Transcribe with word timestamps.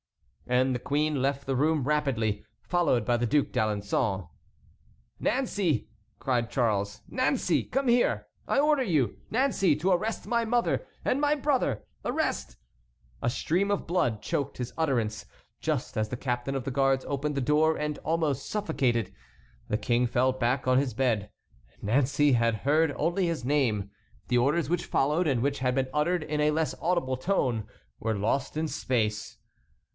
And 0.47 0.73
the 0.75 0.79
queen 0.79 1.21
left 1.21 1.45
the 1.45 1.55
room 1.55 1.83
rapidly, 1.83 2.43
followed 2.63 3.05
by 3.05 3.15
the 3.17 3.27
Duc 3.27 3.49
d'Alençon. 3.53 4.27
"Nancey!" 5.19 5.87
cried 6.19 6.49
Charles; 6.49 7.03
"Nancey! 7.07 7.63
come 7.63 7.87
here! 7.87 8.27
I 8.47 8.59
order 8.59 8.81
you, 8.83 9.17
Nancey, 9.29 9.75
to 9.77 9.91
arrest 9.91 10.27
my 10.27 10.43
mother, 10.43 10.85
and 11.05 11.21
my 11.21 11.35
brother, 11.35 11.83
arrest"— 12.03 12.57
A 13.21 13.29
stream 13.29 13.69
of 13.69 13.85
blood 13.87 14.23
choked 14.23 14.57
his 14.57 14.73
utterance, 14.75 15.25
just 15.61 15.95
as 15.95 16.09
the 16.09 16.17
captain 16.17 16.55
of 16.55 16.63
the 16.65 16.71
guards 16.71 17.05
opened 17.07 17.35
the 17.35 17.39
door, 17.39 17.77
and, 17.77 17.99
almost 17.99 18.49
suffocated, 18.49 19.13
the 19.69 19.77
King 19.77 20.07
fell 20.07 20.33
back 20.33 20.67
on 20.67 20.79
his 20.79 20.95
bed. 20.95 21.29
Nancey 21.81 22.33
had 22.33 22.55
heard 22.65 22.91
only 22.97 23.27
his 23.27 23.45
name; 23.45 23.91
the 24.27 24.39
orders 24.39 24.67
which 24.69 24.85
followed, 24.85 25.27
and 25.27 25.43
which 25.43 25.59
had 25.59 25.75
been 25.75 25.87
uttered 25.93 26.23
in 26.23 26.41
a 26.41 26.51
less 26.51 26.73
audible 26.81 27.15
tone, 27.15 27.65
were 27.99 28.15
lost 28.15 28.57
in 28.57 28.67
space. 28.67 29.37